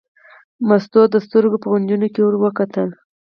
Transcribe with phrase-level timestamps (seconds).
[0.67, 2.89] مستو د سترګو په کونجونو کې ور وکتل.